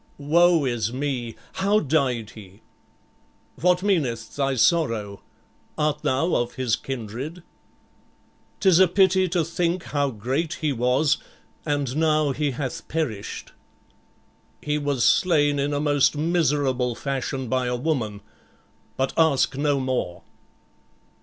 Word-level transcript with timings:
"Woe 0.17 0.65
is 0.65 0.91
me! 0.91 1.35
How 1.53 1.79
died 1.79 2.31
he?" 2.31 2.61
"What 3.57 3.83
meaneth 3.83 4.35
thy 4.35 4.55
sorrow? 4.55 5.21
Art 5.77 6.01
thou 6.01 6.33
of 6.33 6.55
his 6.55 6.75
kindred?" 6.75 7.43
"'Tis 8.59 8.79
a 8.79 8.87
pity 8.87 9.29
to 9.29 9.45
think 9.45 9.83
how 9.83 10.09
great 10.09 10.53
he 10.55 10.73
was, 10.73 11.19
and 11.67 11.95
now 11.95 12.31
he 12.31 12.49
hath 12.49 12.87
perished." 12.87 13.51
"He 14.59 14.79
was 14.79 15.03
slain 15.03 15.59
in 15.59 15.71
a 15.71 15.79
most 15.79 16.17
miserable 16.17 16.95
fashion 16.95 17.47
by 17.47 17.67
a 17.67 17.75
woman, 17.75 18.21
but 18.97 19.13
ask 19.17 19.55
no 19.55 19.79
more." 19.79 20.23